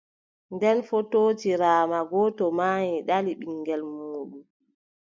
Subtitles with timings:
[0.53, 4.43] Nden fotootiraama, gooto maayi, ɗali ɓiŋngel muuɗum.